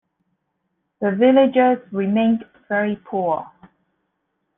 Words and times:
The 0.99 1.11
villagers 1.11 1.77
remained 1.93 2.43
very 2.67 2.95
poor. 2.95 3.47